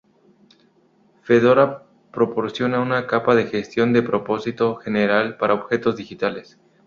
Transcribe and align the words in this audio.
Fedora 1.21 1.83
proporciona 2.11 2.79
una 2.79 3.05
capa 3.05 3.35
de 3.35 3.43
gestión 3.45 3.93
de 3.93 4.01
propósito 4.01 4.77
general 4.77 5.37
para 5.37 5.53
objetos 5.53 5.95
digitales. 5.95 6.57